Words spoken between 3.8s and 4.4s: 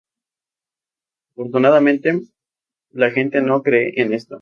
en esto.